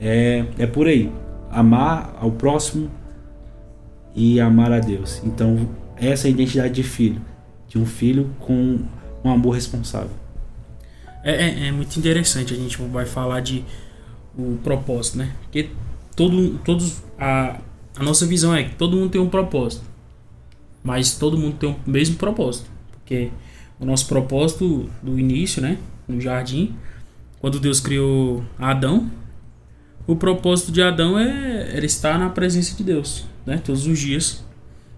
é, 0.00 0.44
é 0.58 0.66
por 0.66 0.86
aí. 0.86 1.10
Amar 1.50 2.14
ao 2.20 2.30
próximo 2.30 2.90
e 4.14 4.40
amar 4.40 4.72
a 4.72 4.80
Deus. 4.80 5.20
Então, 5.24 5.68
essa 5.96 6.26
é 6.26 6.28
a 6.28 6.30
identidade 6.30 6.74
de 6.74 6.82
filho. 6.82 7.20
De 7.66 7.78
um 7.78 7.86
filho 7.86 8.30
com 8.40 8.78
um 9.24 9.30
amor 9.30 9.54
responsável. 9.54 10.10
É, 11.22 11.32
é, 11.32 11.68
é 11.68 11.72
muito 11.72 11.96
interessante 11.98 12.54
a 12.54 12.56
gente 12.56 12.80
vai 12.80 13.04
falar 13.04 13.40
de 13.40 13.64
o 14.36 14.56
propósito, 14.62 15.18
né? 15.18 15.32
Porque 15.42 15.68
todo, 16.14 16.58
todos 16.64 17.02
a, 17.18 17.58
a 17.96 18.02
nossa 18.02 18.24
visão 18.24 18.54
é 18.54 18.64
que 18.64 18.76
todo 18.76 18.96
mundo 18.96 19.10
tem 19.10 19.20
um 19.20 19.28
propósito, 19.28 19.84
mas 20.82 21.16
todo 21.16 21.36
mundo 21.36 21.56
tem 21.56 21.70
o 21.70 21.76
mesmo 21.90 22.16
propósito, 22.16 22.70
porque 22.92 23.30
o 23.80 23.84
nosso 23.84 24.06
propósito 24.06 24.88
do 25.02 25.18
início, 25.18 25.60
né, 25.60 25.78
no 26.06 26.20
jardim, 26.20 26.74
quando 27.40 27.60
Deus 27.60 27.80
criou 27.80 28.44
Adão, 28.58 29.10
o 30.08 30.16
propósito 30.16 30.72
de 30.72 30.80
Adão 30.80 31.18
é, 31.18 31.76
era 31.76 31.84
estar 31.84 32.18
na 32.18 32.30
presença 32.30 32.74
de 32.74 32.82
Deus, 32.82 33.26
né, 33.44 33.60
todos 33.62 33.86
os 33.86 33.98
dias. 33.98 34.42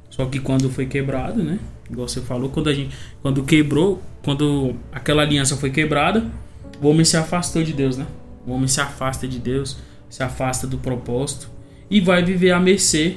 Só 0.08 0.24
que 0.24 0.38
quando 0.38 0.70
foi 0.70 0.86
quebrado, 0.86 1.42
né, 1.42 1.58
igual 1.90 2.06
você 2.06 2.20
falou, 2.20 2.48
quando 2.48 2.70
a 2.70 2.72
gente, 2.72 2.94
quando 3.20 3.42
quebrou, 3.42 4.00
quando 4.22 4.76
aquela 4.92 5.22
aliança 5.22 5.56
foi 5.56 5.70
quebrada, 5.70 6.30
o 6.80 6.88
homem 6.88 7.04
se 7.04 7.16
afastou 7.16 7.62
de 7.64 7.72
Deus, 7.72 7.96
né? 7.96 8.06
O 8.46 8.52
homem 8.52 8.68
se 8.68 8.80
afasta 8.80 9.26
de 9.26 9.38
Deus, 9.38 9.78
se 10.08 10.22
afasta 10.22 10.66
do 10.66 10.78
propósito 10.78 11.50
e 11.90 12.00
vai 12.00 12.24
viver 12.24 12.52
à 12.52 12.60
mercê, 12.60 13.16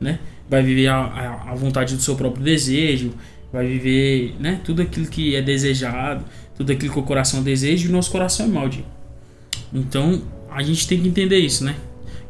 né? 0.00 0.18
Vai 0.50 0.62
viver 0.62 0.88
a 0.88 1.54
vontade 1.54 1.94
do 1.94 2.02
seu 2.02 2.16
próprio 2.16 2.42
desejo, 2.42 3.12
vai 3.52 3.66
viver, 3.66 4.34
né? 4.40 4.60
Tudo 4.64 4.82
aquilo 4.82 5.06
que 5.06 5.36
é 5.36 5.42
desejado, 5.42 6.24
tudo 6.56 6.72
aquilo 6.72 6.92
que 6.92 6.98
o 6.98 7.02
coração 7.02 7.42
deseja 7.42 7.86
e 7.86 7.88
o 7.88 7.92
nosso 7.92 8.10
coração 8.10 8.46
é 8.46 8.48
mau, 8.48 8.68
Diego. 8.68 8.88
Então, 9.72 10.20
a 10.50 10.62
gente 10.62 10.86
tem 10.86 11.00
que 11.00 11.08
entender 11.08 11.38
isso, 11.38 11.64
né? 11.64 11.76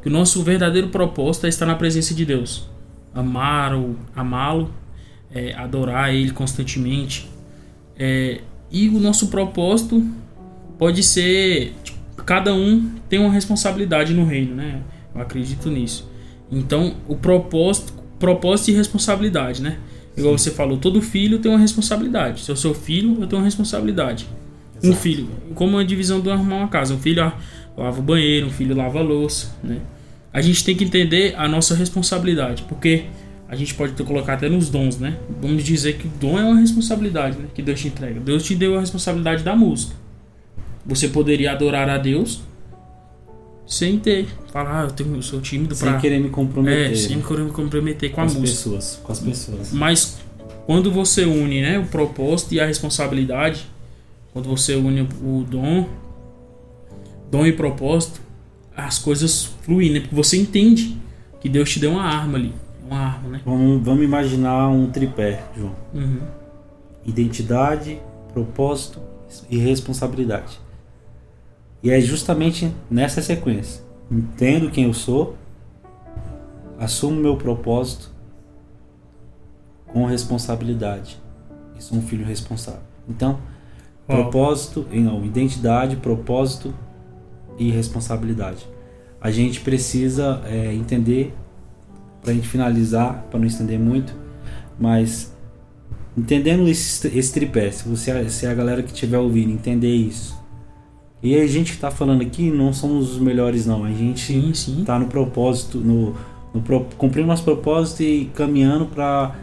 Que 0.03 0.09
o 0.09 0.13
nosso 0.13 0.43
verdadeiro 0.43 0.89
propósito 0.89 1.47
é 1.47 1.49
estar 1.49 1.67
na 1.67 1.75
presença 1.75 2.15
de 2.15 2.25
Deus. 2.25 2.69
Amar-o, 3.15 3.97
amá-lo, 4.15 4.71
é, 5.31 5.55
adorar 5.55 6.15
ele 6.15 6.31
constantemente. 6.31 7.29
É, 7.99 8.41
e 8.71 8.89
o 8.89 9.01
nosso 9.01 9.29
propósito 9.29 10.05
pode 10.79 11.03
ser. 11.03 11.75
tipo, 11.83 11.99
cada 12.25 12.55
um 12.55 12.91
tem 13.09 13.19
uma 13.19 13.33
responsabilidade 13.33 14.13
no 14.15 14.25
reino, 14.25 14.55
né? 14.55 14.83
Eu 15.15 15.21
acredito 15.21 15.71
nisso. 15.71 16.09
Então, 16.51 16.97
o 17.07 17.17
propósito, 17.17 17.93
propósito 18.19 18.71
e 18.71 18.75
responsabilidade, 18.75 19.63
né? 19.63 19.79
Igual 20.17 20.37
você 20.37 20.51
falou, 20.51 20.79
todo 20.79 21.01
filho 21.01 21.39
tem 21.39 21.51
uma 21.51 21.59
responsabilidade. 21.59 22.41
Se 22.41 22.51
eu 22.51 22.57
sou 22.57 22.75
filho, 22.75 23.19
eu 23.21 23.27
tenho 23.27 23.41
uma 23.41 23.45
responsabilidade. 23.45 24.27
Um 24.83 24.89
Exato. 24.89 25.03
filho, 25.03 25.29
como 25.55 25.77
a 25.79 25.85
divisão 25.85 26.21
do 26.21 26.31
arrumar 26.31 26.57
uma 26.57 26.69
casa. 26.69 26.95
Um 26.95 26.99
filho 26.99 27.33
lava 27.77 27.99
o 27.99 28.03
banheiro, 28.03 28.47
um 28.47 28.51
filho 28.51 28.77
lava 28.77 28.99
a 28.99 29.03
louça, 29.03 29.55
né? 29.63 29.79
A 30.33 30.41
gente 30.41 30.65
tem 30.65 30.77
que 30.77 30.85
entender 30.85 31.35
a 31.37 31.49
nossa 31.49 31.75
responsabilidade, 31.75 32.65
porque 32.69 33.05
a 33.49 33.57
gente 33.57 33.75
pode 33.75 33.93
ter 33.95 34.05
colocar 34.05 34.35
até 34.35 34.49
nos 34.49 34.69
dons, 34.69 34.99
né? 34.99 35.17
Vamos 35.41 35.65
dizer 35.65 35.97
que 35.97 36.07
o 36.07 36.11
dom 36.21 36.39
é 36.39 36.45
uma 36.45 36.61
responsabilidade, 36.61 37.39
né? 37.39 37.47
Que 37.55 37.63
Deus 37.63 37.81
te 37.81 37.89
entrega. 37.89 38.21
Deus 38.21 38.45
te 38.45 38.55
deu 38.55 38.77
a 38.77 38.81
responsabilidade 38.81 39.43
da 39.43 39.57
música. 39.57 39.95
Você 40.85 41.09
poderia 41.09 41.53
adorar 41.53 41.89
a 41.89 41.99
Deus 41.99 42.41
sem 43.67 43.99
ter, 43.99 44.27
falar, 44.51 44.81
ah, 44.81 44.85
eu 44.85 44.91
tenho, 44.91 45.15
eu 45.17 45.23
sou 45.23 45.41
tímido 45.43 45.75
Sem 45.75 45.99
querer 45.99 46.19
me 46.19 46.31
comprometer 46.31 46.91
é, 46.91 46.95
sem 46.95 47.17
me 47.17 47.23
comprometer 47.23 48.09
com 48.09 48.17
com 48.17 48.21
a 48.23 48.25
as 48.25 48.35
música. 48.35 48.57
pessoas. 48.57 49.01
Com 49.03 49.13
as 49.13 49.21
pessoas. 49.21 49.73
Mas 49.73 50.19
quando 50.67 50.91
você 50.91 51.25
une 51.25 51.61
né, 51.61 51.79
o 51.79 51.85
propósito 51.87 52.55
e 52.55 52.61
a 52.61 52.67
responsabilidade, 52.67 53.67
quando 54.33 54.49
você 54.49 54.75
une 54.75 55.03
o 55.23 55.45
dom, 55.49 55.89
dom 57.31 57.47
e 57.47 57.53
propósito, 57.53 58.21
as 58.77 58.99
coisas 58.99 59.45
fluem, 59.63 59.91
né? 59.93 60.01
Porque 60.01 60.15
você 60.15 60.37
entende 60.37 60.97
que 61.41 61.49
Deus 61.49 61.71
te 61.71 61.81
deu 61.81 61.93
uma 61.93 62.05
arma 62.05 62.39
ali. 62.39 62.55
uma 62.87 62.99
arma, 62.99 63.29
né? 63.31 63.43
Vamos, 63.45 63.83
vamos 63.83 64.05
imaginar 64.05 64.69
um 64.69 64.91
tripé, 64.91 65.43
João. 65.57 65.75
Uhum. 65.95 66.21
Identidade, 67.05 68.01
propósito 68.33 69.01
e 69.51 69.59
responsabilidade. 69.59 70.61
E 71.83 71.91
é 71.91 72.01
justamente 72.01 72.73
nessa 72.91 73.23
sequência. 73.23 73.83
Entendo 74.11 74.71
quem 74.71 74.85
eu 74.85 74.95
sou, 74.95 75.37
assumo 76.79 77.21
meu 77.21 77.37
propósito 77.37 78.11
com 79.87 80.05
responsabilidade. 80.05 81.21
E 81.77 81.83
sou 81.83 81.99
um 81.99 82.03
filho 82.03 82.25
responsável. 82.25 82.83
Então. 83.09 83.39
Propósito, 84.09 84.87
não, 84.93 85.25
identidade, 85.25 85.97
propósito 85.97 86.75
e 87.59 87.71
responsabilidade. 87.71 88.67
A 89.21 89.31
gente 89.31 89.61
precisa 89.61 90.41
é, 90.47 90.73
entender, 90.73 91.35
para 92.23 92.31
a 92.33 92.35
gente 92.35 92.49
finalizar, 92.49 93.27
para 93.31 93.39
não 93.39 93.47
estender 93.47 93.79
muito, 93.79 94.15
mas 94.79 95.35
entendendo 96.17 96.69
esse, 96.69 97.07
esse 97.17 97.33
tripé, 97.33 97.71
se, 97.71 97.89
você, 97.89 98.29
se 98.29 98.47
a 98.47 98.55
galera 98.55 98.83
que 98.83 98.93
estiver 98.93 99.19
ouvindo 99.19 99.51
entender 99.53 99.95
isso, 99.95 100.37
e 101.23 101.37
a 101.37 101.47
gente 101.47 101.73
que 101.73 101.77
está 101.77 101.91
falando 101.91 102.23
aqui 102.23 102.51
não 102.51 102.73
somos 102.73 103.13
os 103.13 103.19
melhores 103.19 103.67
não, 103.67 103.85
a 103.85 103.91
gente 103.93 104.33
está 104.81 104.99
no 104.99 105.07
propósito, 105.07 105.79
no, 105.79 106.15
no 106.55 106.63
pro- 106.63 106.87
cumprindo 106.97 107.27
nosso 107.27 107.43
propósito 107.43 108.03
e 108.03 108.27
caminhando 108.35 108.87
para 108.87 109.35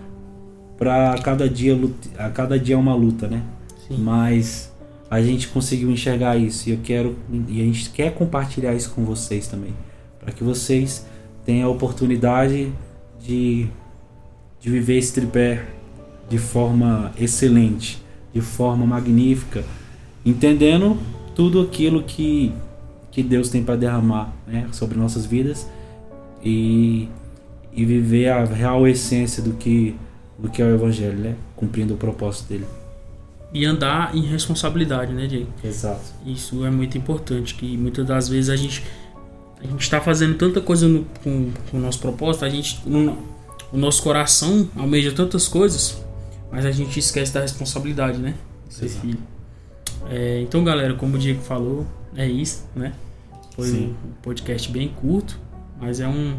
para 0.78 1.16
cada 1.20 1.48
dia 1.50 1.78
a 2.18 2.30
cada 2.30 2.60
dia 2.60 2.76
é 2.76 2.78
uma 2.78 2.94
luta, 2.94 3.28
né? 3.30 3.42
Sim. 3.88 3.98
Mas 3.98 4.72
a 5.10 5.22
gente 5.22 5.48
conseguiu 5.48 5.90
enxergar 5.92 6.36
isso 6.38 6.70
e 6.70 6.74
eu 6.74 6.80
quero 6.84 7.16
e 7.48 7.62
a 7.62 7.64
gente 7.64 7.90
quer 7.92 8.14
compartilhar 8.14 8.74
isso 8.74 8.92
com 8.92 9.04
vocês 9.06 9.48
também, 9.48 9.74
para 10.20 10.32
que 10.32 10.44
vocês 10.44 11.06
tenham 11.46 11.70
a 11.70 11.72
oportunidade 11.72 12.72
de 13.22 13.68
de 14.60 14.70
viver 14.70 14.98
esse 14.98 15.14
tripé 15.14 15.64
de 16.28 16.40
forma 16.40 17.12
excelente, 17.20 18.02
de 18.34 18.42
forma 18.42 18.84
magnífica, 18.86 19.64
entendendo 20.26 20.98
tudo 21.36 21.62
aquilo 21.62 22.04
que 22.04 22.52
que 23.12 23.24
Deus 23.24 23.50
tem 23.50 23.64
para 23.64 23.78
derramar, 23.78 24.34
né, 24.46 24.68
sobre 24.72 24.98
nossas 24.98 25.26
vidas 25.26 25.68
e 26.44 27.08
e 27.72 27.86
viver 27.86 28.30
a 28.30 28.44
real 28.46 28.88
essência 28.88 29.44
do 29.44 29.54
que 29.54 29.96
do 30.38 30.50
que 30.50 30.62
é 30.62 30.66
o 30.66 30.74
evangelho, 30.74 31.18
né, 31.18 31.36
cumprindo 31.56 31.94
o 31.94 31.98
propósito 31.98 32.50
dele. 32.50 32.66
E 33.56 33.66
andar 33.66 34.14
em 34.16 34.22
responsabilidade, 34.22 35.14
né, 35.14 35.28
Diego? 35.28 35.48
Exato. 35.64 36.02
Isso 36.26 36.66
é 36.66 36.70
muito 36.70 36.98
importante, 36.98 37.56
que 37.56 37.78
muitas 37.78 38.06
das 38.06 38.28
vezes 38.28 38.50
a 38.50 38.56
gente 38.56 38.84
a 39.64 39.68
gente 39.68 39.82
está 39.82 40.00
fazendo 40.02 40.36
tanta 40.38 40.60
coisa 40.62 40.88
no- 40.88 41.06
com, 41.24 41.50
com 41.72 41.78
o 41.78 41.80
nosso 41.80 42.00
propósito, 42.00 42.44
a 42.46 42.50
gente 42.50 42.82
no- 42.86 43.18
o 43.72 43.78
nosso 43.78 44.04
coração 44.04 44.68
almeja 44.76 45.12
tantas 45.12 45.48
coisas, 45.48 46.04
mas 46.52 46.66
a 46.66 46.72
gente 46.72 47.00
esquece 47.00 47.34
da 47.34 47.40
responsabilidade, 47.42 48.18
né? 48.20 48.36
Ser 48.70 48.86
Exato. 48.86 49.02
filho. 49.08 49.20
É, 50.10 50.42
então, 50.42 50.62
galera, 50.64 50.94
como 50.94 51.16
o 51.16 51.18
Diego 51.18 51.42
falou, 51.42 51.88
é 52.16 52.28
isso, 52.28 52.66
né? 52.76 52.92
Foi 53.56 53.68
Sim. 53.70 53.96
um 54.06 54.12
podcast 54.22 54.70
bem 54.70 54.90
curto, 54.90 55.40
mas 55.80 56.00
é 56.02 56.08
um 56.08 56.36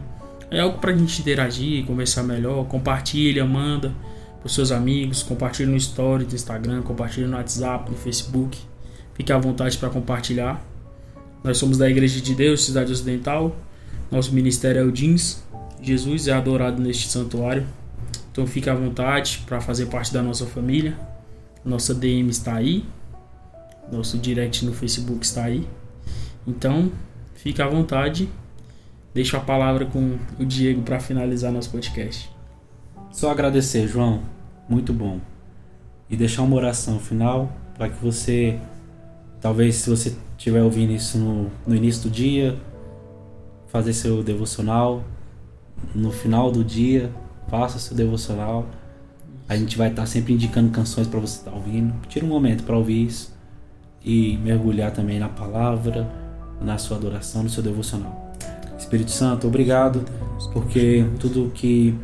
é 0.50 0.60
algo 0.60 0.78
pra 0.78 0.92
gente 0.92 1.18
interagir, 1.20 1.84
conversar 1.86 2.22
melhor, 2.22 2.66
compartilha, 2.66 3.44
manda 3.44 3.92
pros 4.40 4.54
seus 4.54 4.70
amigos, 4.70 5.22
compartilha 5.22 5.68
no 5.68 5.76
story 5.76 6.24
do 6.24 6.34
Instagram, 6.34 6.82
compartilha 6.82 7.26
no 7.26 7.36
WhatsApp, 7.36 7.90
no 7.90 7.96
Facebook. 7.96 8.58
Fique 9.14 9.32
à 9.32 9.38
vontade 9.38 9.78
para 9.78 9.88
compartilhar. 9.90 10.62
Nós 11.42 11.58
somos 11.58 11.78
da 11.78 11.88
Igreja 11.88 12.20
de 12.20 12.34
Deus, 12.34 12.64
Cidade 12.64 12.92
Ocidental. 12.92 13.56
Nosso 14.10 14.32
ministério 14.32 14.80
é 14.80 14.84
o 14.84 14.92
Jeans. 14.92 15.42
Jesus 15.80 16.28
é 16.28 16.32
adorado 16.32 16.82
neste 16.82 17.08
santuário. 17.08 17.66
Então 18.30 18.46
fique 18.46 18.68
à 18.68 18.74
vontade 18.74 19.42
para 19.46 19.60
fazer 19.60 19.86
parte 19.86 20.12
da 20.12 20.22
nossa 20.22 20.44
família. 20.46 20.96
Nossa 21.64 21.94
DM 21.94 22.28
está 22.28 22.54
aí. 22.54 22.84
Nosso 23.90 24.18
direct 24.18 24.64
no 24.64 24.72
Facebook 24.72 25.24
está 25.24 25.44
aí. 25.44 25.66
Então, 26.46 26.92
fique 27.34 27.60
à 27.62 27.68
vontade. 27.68 28.28
Deixo 29.14 29.36
a 29.36 29.40
palavra 29.40 29.86
com 29.86 30.18
o 30.38 30.44
Diego 30.44 30.82
para 30.82 31.00
finalizar 31.00 31.50
nosso 31.50 31.70
podcast. 31.70 32.30
Só 33.10 33.30
agradecer, 33.30 33.88
João. 33.88 34.35
Muito 34.68 34.92
bom. 34.92 35.20
E 36.08 36.16
deixar 36.16 36.42
uma 36.42 36.56
oração 36.56 36.98
final 36.98 37.52
para 37.74 37.88
que 37.88 38.02
você, 38.02 38.58
talvez 39.40 39.76
se 39.76 39.90
você 39.90 40.16
estiver 40.36 40.62
ouvindo 40.62 40.92
isso 40.92 41.18
no, 41.18 41.50
no 41.66 41.74
início 41.74 42.04
do 42.04 42.10
dia, 42.10 42.56
fazer 43.68 43.92
seu 43.92 44.22
devocional. 44.22 45.04
No 45.94 46.10
final 46.10 46.50
do 46.50 46.64
dia, 46.64 47.12
faça 47.48 47.78
seu 47.78 47.96
devocional. 47.96 48.66
A 49.48 49.56
gente 49.56 49.76
vai 49.76 49.90
estar 49.90 50.06
sempre 50.06 50.32
indicando 50.32 50.70
canções 50.70 51.06
para 51.06 51.20
você 51.20 51.38
estar 51.38 51.52
ouvindo. 51.52 51.94
Tira 52.08 52.24
um 52.24 52.28
momento 52.28 52.64
para 52.64 52.76
ouvir 52.76 53.06
isso 53.06 53.36
e 54.04 54.36
mergulhar 54.38 54.92
também 54.92 55.18
na 55.18 55.28
palavra, 55.28 56.08
na 56.60 56.78
sua 56.78 56.96
adoração, 56.96 57.42
no 57.42 57.50
seu 57.50 57.62
devocional. 57.62 58.34
Espírito 58.78 59.10
Santo, 59.10 59.46
obrigado 59.46 60.04
porque 60.52 61.04
tudo 61.18 61.50
que 61.52 61.94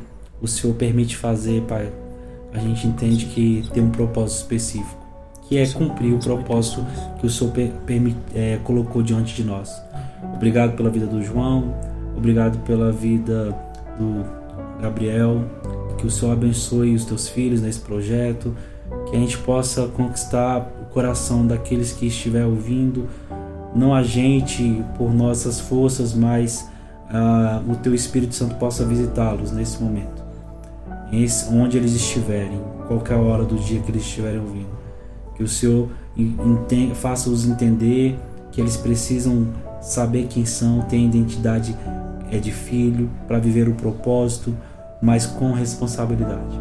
o 0.41 0.49
Senhor 0.49 0.75
permite 0.75 1.17
fazer, 1.17 1.63
Pai, 1.63 1.93
a 2.53 2.59
gente 2.59 2.87
entende 2.87 3.27
que 3.27 3.65
tem 3.73 3.83
um 3.83 3.91
propósito 3.91 4.39
específico, 4.39 5.01
que 5.49 5.59
é 5.59 5.67
cumprir 5.67 6.15
o 6.15 6.19
propósito 6.19 6.85
que 7.19 7.27
o 7.27 7.31
Senhor 7.31 7.53
é, 8.35 8.59
colocou 8.63 9.03
diante 9.03 9.35
de 9.35 9.45
nós. 9.45 9.75
Obrigado 10.35 10.77
pela 10.77 10.91
vida 10.91 11.07
do 11.07 11.23
João, 11.23 11.75
obrigado 12.17 12.59
pela 12.65 12.93
vida 12.93 13.57
do 13.99 14.25
Gabriel, 14.81 15.45
que 15.99 16.07
o 16.07 16.11
Senhor 16.11 16.33
abençoe 16.33 16.95
os 16.95 17.05
teus 17.05 17.29
filhos 17.29 17.61
nesse 17.61 17.81
projeto, 17.81 18.55
que 19.09 19.17
a 19.17 19.19
gente 19.19 19.39
possa 19.39 19.87
conquistar 19.89 20.71
o 20.81 20.93
coração 20.93 21.47
daqueles 21.47 21.93
que 21.93 22.07
estiver 22.07 22.45
ouvindo, 22.45 23.09
não 23.75 23.95
a 23.95 24.03
gente 24.03 24.85
por 24.99 25.13
nossas 25.15 25.61
forças, 25.61 26.13
mas 26.13 26.69
ah, 27.09 27.63
o 27.69 27.77
teu 27.77 27.95
Espírito 27.95 28.35
Santo 28.35 28.57
possa 28.57 28.85
visitá-los 28.85 29.53
nesse 29.53 29.83
momento, 29.83 30.22
onde 31.51 31.77
eles 31.77 31.95
estiverem, 31.95 32.61
qualquer 32.89 33.17
hora 33.17 33.45
do 33.45 33.57
dia 33.57 33.81
que 33.81 33.91
eles 33.91 34.03
estiverem 34.03 34.41
ouvindo, 34.41 34.71
que 35.35 35.43
o 35.43 35.49
Senhor 35.49 35.89
faça-os 36.95 37.47
entender 37.47 38.19
que 38.51 38.61
eles 38.61 38.77
precisam 38.77 39.49
saber 39.81 40.27
quem 40.29 40.45
são, 40.45 40.83
ter 40.83 40.99
identidade 40.99 41.77
é 42.31 42.39
de 42.39 42.51
filho 42.51 43.11
para 43.29 43.39
viver 43.39 43.69
o 43.69 43.75
propósito, 43.75 44.57
mas 45.03 45.27
com 45.27 45.53
responsabilidade. 45.53 46.59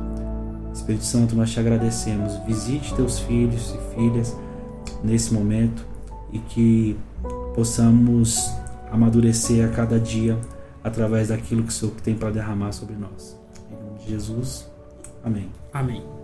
Espírito 0.73 1.05
Santo, 1.05 1.35
nós 1.35 1.49
te 1.51 1.59
agradecemos. 1.59 2.37
Visite 2.45 2.93
teus 2.93 3.19
filhos 3.19 3.73
e 3.75 3.95
filhas 3.95 4.35
nesse 5.03 5.33
momento 5.33 5.85
e 6.31 6.39
que 6.39 6.97
possamos 7.53 8.51
amadurecer 8.91 9.65
a 9.65 9.69
cada 9.69 9.99
dia 9.99 10.37
através 10.83 11.29
daquilo 11.29 11.63
que 11.63 11.69
o 11.69 11.71
Senhor 11.71 11.93
tem 12.01 12.15
para 12.15 12.31
derramar 12.31 12.71
sobre 12.71 12.95
nós. 12.95 13.40
Jesus. 14.11 14.69
Amém. 15.23 15.49
Amém. 15.73 16.20